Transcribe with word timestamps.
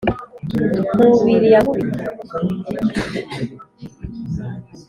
nkubiri 1.13 1.47
ya 1.53 1.59
nkubito 1.63 2.03